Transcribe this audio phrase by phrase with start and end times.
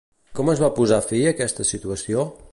[0.37, 2.25] Com es va posar fi a aquesta situació?